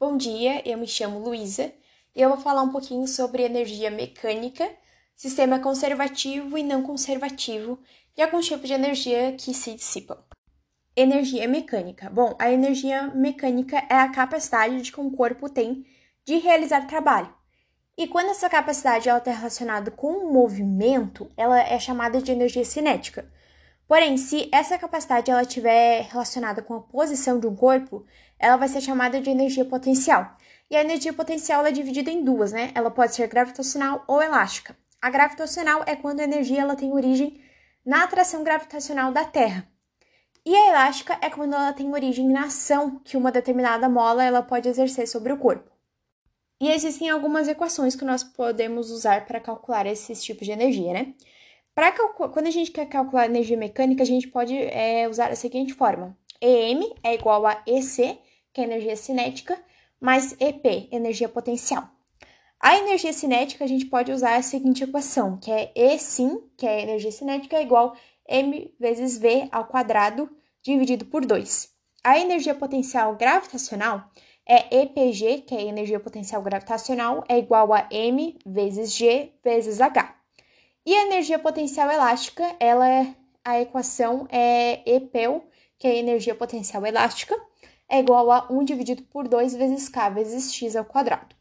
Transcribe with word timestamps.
Bom 0.00 0.16
dia, 0.16 0.62
eu 0.64 0.78
me 0.78 0.86
chamo 0.86 1.18
Luísa 1.18 1.72
e 2.14 2.22
eu 2.22 2.28
vou 2.28 2.38
falar 2.38 2.62
um 2.62 2.70
pouquinho 2.70 3.04
sobre 3.08 3.42
energia 3.42 3.90
mecânica, 3.90 4.70
sistema 5.16 5.58
conservativo 5.58 6.56
e 6.56 6.62
não 6.62 6.84
conservativo 6.84 7.80
e 8.16 8.22
alguns 8.22 8.46
tipos 8.46 8.68
de 8.68 8.74
energia 8.74 9.32
que 9.32 9.52
se 9.52 9.74
dissipam. 9.74 10.16
Energia 10.94 11.48
mecânica. 11.48 12.08
Bom, 12.10 12.36
a 12.38 12.48
energia 12.48 13.08
mecânica 13.08 13.84
é 13.90 13.96
a 13.96 14.08
capacidade 14.08 14.82
de 14.82 14.92
que 14.92 15.00
um 15.00 15.10
corpo 15.10 15.48
tem 15.48 15.84
de 16.24 16.36
realizar 16.36 16.86
trabalho. 16.86 17.34
E 17.96 18.06
quando 18.06 18.30
essa 18.30 18.48
capacidade 18.48 19.08
está 19.08 19.32
relacionada 19.32 19.90
com 19.90 20.12
o 20.12 20.32
movimento, 20.32 21.28
ela 21.36 21.58
é 21.58 21.76
chamada 21.80 22.22
de 22.22 22.30
energia 22.30 22.64
cinética. 22.64 23.28
Porém, 23.88 24.18
se 24.18 24.50
essa 24.52 24.78
capacidade 24.78 25.30
ela 25.30 25.42
estiver 25.42 26.02
relacionada 26.02 26.60
com 26.60 26.74
a 26.74 26.82
posição 26.82 27.40
de 27.40 27.46
um 27.46 27.56
corpo, 27.56 28.04
ela 28.38 28.56
vai 28.56 28.68
ser 28.68 28.80
chamada 28.80 29.20
de 29.20 29.30
energia 29.30 29.64
potencial. 29.64 30.36
E 30.70 30.76
a 30.76 30.80
energia 30.80 31.12
potencial 31.12 31.64
é 31.64 31.72
dividida 31.72 32.10
em 32.10 32.22
duas, 32.22 32.52
né? 32.52 32.70
Ela 32.74 32.90
pode 32.90 33.14
ser 33.14 33.26
gravitacional 33.26 34.04
ou 34.06 34.22
elástica. 34.22 34.76
A 35.00 35.10
gravitacional 35.10 35.82
é 35.86 35.96
quando 35.96 36.20
a 36.20 36.24
energia 36.24 36.60
ela 36.60 36.76
tem 36.76 36.92
origem 36.92 37.40
na 37.84 38.04
atração 38.04 38.44
gravitacional 38.44 39.12
da 39.12 39.24
Terra. 39.24 39.66
E 40.44 40.54
a 40.54 40.68
elástica 40.68 41.18
é 41.20 41.30
quando 41.30 41.54
ela 41.54 41.72
tem 41.72 41.92
origem 41.92 42.28
na 42.28 42.44
ação 42.44 43.00
que 43.04 43.16
uma 43.16 43.32
determinada 43.32 43.88
mola 43.88 44.24
ela 44.24 44.42
pode 44.42 44.68
exercer 44.68 45.06
sobre 45.06 45.32
o 45.32 45.38
corpo. 45.38 45.70
E 46.60 46.70
existem 46.70 47.08
algumas 47.08 47.46
equações 47.46 47.94
que 47.94 48.04
nós 48.04 48.24
podemos 48.24 48.90
usar 48.90 49.26
para 49.26 49.40
calcular 49.40 49.86
esses 49.86 50.22
tipos 50.22 50.46
de 50.46 50.52
energia, 50.52 50.92
né? 50.92 51.14
Quando 52.32 52.48
a 52.48 52.50
gente 52.50 52.72
quer 52.72 52.86
calcular 52.86 53.26
energia 53.26 53.56
mecânica, 53.56 54.02
a 54.02 54.06
gente 54.06 54.26
pode 54.26 54.56
é, 54.56 55.08
usar 55.08 55.30
a 55.30 55.36
seguinte 55.36 55.72
forma: 55.72 56.16
EM 56.40 56.92
é 57.04 57.14
igual 57.14 57.46
a 57.46 57.62
EC, 57.64 58.18
que 58.58 58.62
é 58.62 58.64
energia 58.64 58.96
cinética, 58.96 59.56
mais 60.00 60.32
EP, 60.40 60.88
energia 60.90 61.28
potencial. 61.28 61.88
A 62.58 62.76
energia 62.76 63.12
cinética 63.12 63.64
a 63.64 63.68
gente 63.68 63.86
pode 63.86 64.10
usar 64.10 64.34
a 64.34 64.42
seguinte 64.42 64.82
equação, 64.82 65.36
que 65.36 65.48
é 65.48 65.70
E 65.76 65.96
sim, 65.96 66.42
que 66.56 66.66
é 66.66 66.82
energia 66.82 67.12
cinética, 67.12 67.56
é 67.56 67.62
igual 67.62 67.94
m 68.28 68.74
vezes 68.80 69.16
v 69.16 69.48
ao 69.52 69.68
quadrado 69.68 70.28
dividido 70.60 71.04
por 71.04 71.24
2. 71.24 71.72
A 72.02 72.18
energia 72.18 72.52
potencial 72.52 73.14
gravitacional 73.14 74.10
é 74.44 74.82
EPG, 74.82 75.42
que 75.42 75.54
é 75.54 75.62
energia 75.62 76.00
potencial 76.00 76.42
gravitacional, 76.42 77.22
é 77.28 77.38
igual 77.38 77.72
a 77.72 77.86
m 77.92 78.36
vezes 78.44 78.92
g 78.92 79.30
vezes 79.44 79.80
h. 79.80 80.16
E 80.84 80.92
a 80.96 81.06
energia 81.06 81.38
potencial 81.38 81.88
elástica, 81.88 82.56
ela 82.58 82.88
é, 82.90 83.14
a 83.44 83.60
equação 83.60 84.26
é 84.28 84.82
EPEL, 84.84 85.44
que 85.78 85.86
é 85.86 85.96
energia 85.96 86.34
potencial 86.34 86.84
elástica, 86.84 87.40
é 87.88 88.00
igual 88.00 88.30
a 88.30 88.46
1 88.50 88.64
dividido 88.64 89.02
por 89.04 89.26
2 89.26 89.54
vezes 89.54 89.88
k 89.88 90.10
vezes 90.10 90.52
x 90.52 90.76
ao 90.76 90.84
quadrado. 90.84 91.34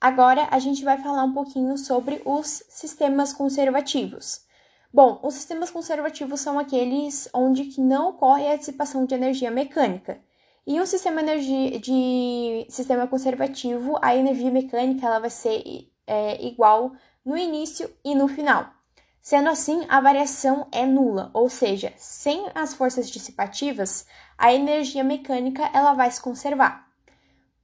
Agora 0.00 0.48
a 0.50 0.58
gente 0.58 0.82
vai 0.84 0.96
falar 0.96 1.24
um 1.24 1.32
pouquinho 1.32 1.76
sobre 1.76 2.22
os 2.24 2.62
sistemas 2.68 3.32
conservativos. 3.32 4.46
Bom, 4.92 5.20
os 5.22 5.34
sistemas 5.34 5.70
conservativos 5.70 6.40
são 6.40 6.58
aqueles 6.58 7.28
onde 7.34 7.64
que 7.66 7.80
não 7.80 8.08
ocorre 8.08 8.48
a 8.48 8.56
dissipação 8.56 9.04
de 9.04 9.14
energia 9.14 9.50
mecânica. 9.50 10.20
E 10.66 10.80
um 10.80 10.86
sistema 10.86 11.22
de 11.22 12.66
sistema 12.68 13.06
conservativo, 13.06 13.98
a 14.00 14.16
energia 14.16 14.50
mecânica 14.50 15.06
ela 15.06 15.18
vai 15.18 15.30
ser 15.30 15.62
é, 16.06 16.44
igual 16.44 16.92
no 17.24 17.36
início 17.36 17.90
e 18.04 18.14
no 18.14 18.26
final. 18.26 18.79
Sendo 19.22 19.50
assim, 19.50 19.84
a 19.88 20.00
variação 20.00 20.66
é 20.72 20.86
nula, 20.86 21.30
ou 21.34 21.48
seja, 21.48 21.92
sem 21.96 22.50
as 22.54 22.74
forças 22.74 23.10
dissipativas, 23.10 24.06
a 24.36 24.52
energia 24.52 25.04
mecânica 25.04 25.68
ela 25.74 25.92
vai 25.92 26.10
se 26.10 26.20
conservar. 26.20 26.88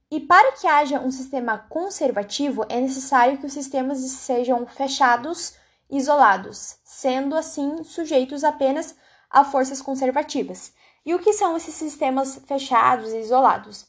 E 0.09 0.19
para 0.19 0.53
que 0.53 0.67
haja 0.67 0.99
um 0.99 1.11
sistema 1.11 1.57
conservativo, 1.69 2.65
é 2.69 2.79
necessário 2.79 3.37
que 3.37 3.45
os 3.45 3.53
sistemas 3.53 3.97
sejam 3.99 4.65
fechados, 4.65 5.55
isolados, 5.89 6.77
sendo 6.83 7.35
assim 7.35 7.83
sujeitos 7.83 8.43
apenas 8.43 8.95
a 9.29 9.43
forças 9.43 9.81
conservativas. 9.81 10.73
E 11.05 11.13
o 11.13 11.19
que 11.19 11.33
são 11.33 11.57
esses 11.57 11.73
sistemas 11.73 12.39
fechados 12.45 13.11
e 13.11 13.19
isolados? 13.19 13.85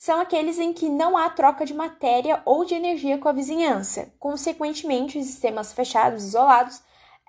são 0.00 0.18
aqueles 0.18 0.58
em 0.58 0.72
que 0.72 0.88
não 0.88 1.14
há 1.14 1.28
troca 1.28 1.62
de 1.66 1.74
matéria 1.74 2.40
ou 2.46 2.64
de 2.64 2.74
energia 2.74 3.18
com 3.18 3.28
a 3.28 3.32
vizinhança. 3.32 4.10
Consequentemente, 4.18 5.18
os 5.18 5.26
sistemas 5.26 5.74
fechados, 5.74 6.24
isolados, 6.24 6.80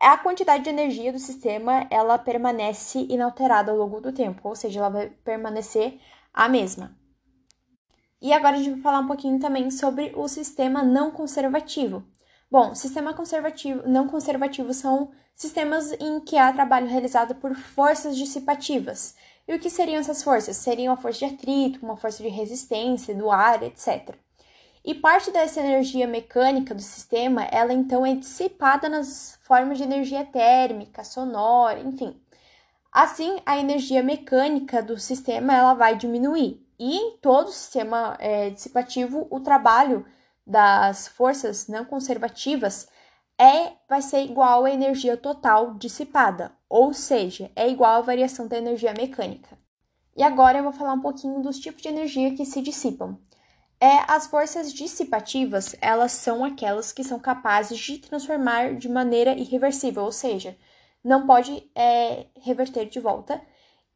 a 0.07 0.17
quantidade 0.17 0.63
de 0.63 0.69
energia 0.69 1.11
do 1.11 1.19
sistema 1.19 1.85
ela 1.89 2.17
permanece 2.17 3.05
inalterada 3.09 3.71
ao 3.71 3.77
longo 3.77 4.01
do 4.01 4.11
tempo, 4.11 4.47
ou 4.47 4.55
seja, 4.55 4.79
ela 4.79 4.89
vai 4.89 5.09
permanecer 5.09 5.99
a 6.33 6.49
mesma. 6.49 6.95
E 8.21 8.33
agora 8.33 8.55
a 8.55 8.59
gente 8.59 8.71
vai 8.71 8.81
falar 8.81 8.99
um 8.99 9.07
pouquinho 9.07 9.39
também 9.39 9.69
sobre 9.71 10.11
o 10.15 10.27
sistema 10.27 10.83
não 10.83 11.11
conservativo. 11.11 12.03
Bom, 12.49 12.75
sistema 12.75 13.13
conservativo, 13.13 13.87
não 13.87 14.07
conservativo 14.07 14.73
são 14.73 15.11
sistemas 15.35 15.91
em 15.93 16.19
que 16.19 16.37
há 16.37 16.51
trabalho 16.51 16.87
realizado 16.87 17.35
por 17.35 17.55
forças 17.55 18.17
dissipativas, 18.17 19.15
e 19.47 19.53
o 19.53 19.59
que 19.59 19.69
seriam 19.69 19.99
essas 19.99 20.23
forças? 20.23 20.57
Seriam 20.57 20.93
a 20.93 20.97
força 20.97 21.19
de 21.19 21.33
atrito, 21.33 21.83
uma 21.83 21.97
força 21.97 22.23
de 22.23 22.29
resistência 22.29 23.13
do 23.13 23.29
ar, 23.29 23.61
etc. 23.63 24.15
E 24.83 24.95
parte 24.95 25.29
dessa 25.29 25.59
energia 25.59 26.07
mecânica 26.07 26.73
do 26.73 26.81
sistema, 26.81 27.43
ela 27.43 27.71
então 27.71 28.03
é 28.05 28.15
dissipada 28.15 28.89
nas 28.89 29.37
formas 29.41 29.77
de 29.77 29.83
energia 29.83 30.25
térmica, 30.25 31.03
sonora, 31.03 31.79
enfim. 31.79 32.19
Assim, 32.91 33.39
a 33.45 33.57
energia 33.57 34.01
mecânica 34.01 34.81
do 34.81 34.97
sistema 34.97 35.53
ela 35.53 35.73
vai 35.75 35.95
diminuir. 35.95 36.65
E 36.79 36.97
em 36.97 37.17
todo 37.17 37.47
o 37.47 37.51
sistema 37.51 38.17
é, 38.19 38.49
dissipativo, 38.49 39.27
o 39.29 39.39
trabalho 39.39 40.05
das 40.45 41.07
forças 41.07 41.67
não 41.67 41.85
conservativas 41.85 42.89
é 43.37 43.73
vai 43.87 44.01
ser 44.01 44.23
igual 44.23 44.65
à 44.65 44.71
energia 44.71 45.15
total 45.15 45.75
dissipada, 45.75 46.51
ou 46.67 46.93
seja, 46.93 47.51
é 47.55 47.69
igual 47.69 47.97
à 47.97 48.01
variação 48.01 48.47
da 48.47 48.57
energia 48.57 48.93
mecânica. 48.93 49.57
E 50.15 50.23
agora 50.23 50.57
eu 50.57 50.63
vou 50.63 50.73
falar 50.73 50.93
um 50.93 51.01
pouquinho 51.01 51.41
dos 51.41 51.59
tipos 51.59 51.81
de 51.81 51.87
energia 51.87 52.35
que 52.35 52.45
se 52.45 52.61
dissipam. 52.61 53.17
É, 53.83 54.03
as 54.07 54.27
forças 54.27 54.71
dissipativas, 54.71 55.75
elas 55.81 56.11
são 56.11 56.45
aquelas 56.45 56.91
que 56.93 57.03
são 57.03 57.19
capazes 57.19 57.79
de 57.79 57.97
transformar 57.97 58.75
de 58.75 58.87
maneira 58.87 59.33
irreversível, 59.33 60.03
ou 60.03 60.11
seja, 60.11 60.55
não 61.03 61.25
pode 61.25 61.67
é, 61.75 62.27
reverter 62.41 62.87
de 62.87 62.99
volta. 62.99 63.41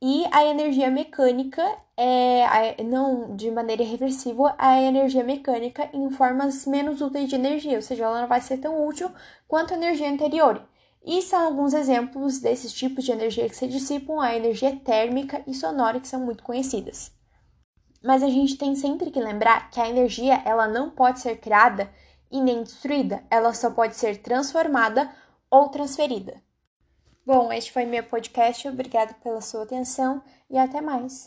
E 0.01 0.25
a 0.31 0.43
energia 0.45 0.89
mecânica 0.89 1.63
é, 1.95 2.83
não 2.83 3.35
de 3.35 3.51
maneira 3.51 3.83
irreversível, 3.83 4.51
a 4.57 4.81
energia 4.81 5.23
mecânica 5.23 5.87
em 5.93 6.09
formas 6.09 6.65
menos 6.65 6.99
úteis 7.01 7.29
de 7.29 7.35
energia, 7.35 7.75
ou 7.75 7.81
seja, 7.81 8.05
ela 8.05 8.21
não 8.21 8.27
vai 8.27 8.41
ser 8.41 8.57
tão 8.57 8.87
útil 8.87 9.11
quanto 9.47 9.73
a 9.73 9.77
energia 9.77 10.09
anterior. 10.09 10.67
E 11.05 11.21
são 11.21 11.39
alguns 11.45 11.73
exemplos 11.75 12.39
desses 12.39 12.73
tipos 12.73 13.03
de 13.05 13.11
energia 13.11 13.47
que 13.47 13.55
se 13.55 13.67
dissipam, 13.67 14.19
a 14.19 14.35
energia 14.35 14.75
térmica 14.77 15.43
e 15.45 15.53
sonora, 15.53 15.99
que 15.99 16.07
são 16.07 16.19
muito 16.19 16.43
conhecidas. 16.43 17.11
Mas 18.05 18.21
a 18.21 18.27
gente 18.27 18.55
tem 18.55 18.75
sempre 18.75 19.09
que 19.09 19.19
lembrar 19.19 19.71
que 19.71 19.81
a 19.81 19.89
energia 19.89 20.39
ela 20.45 20.67
não 20.67 20.91
pode 20.91 21.19
ser 21.19 21.37
criada 21.37 21.91
e 22.31 22.39
nem 22.39 22.61
destruída, 22.61 23.23
ela 23.31 23.51
só 23.51 23.71
pode 23.71 23.95
ser 23.95 24.21
transformada 24.21 25.11
ou 25.49 25.69
transferida. 25.69 26.39
Bom, 27.25 27.51
este 27.51 27.71
foi 27.71 27.83
meu 27.85 28.03
podcast, 28.03 28.67
obrigado 28.67 29.15
pela 29.21 29.41
sua 29.41 29.63
atenção 29.63 30.21
e 30.47 30.55
até 30.55 30.81
mais. 30.81 31.23